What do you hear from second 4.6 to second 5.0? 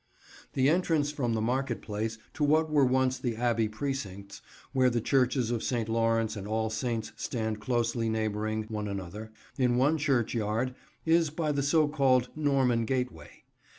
where the